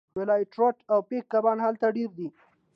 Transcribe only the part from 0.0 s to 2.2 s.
والای ټراوټ او پایک کبان هلته ډیر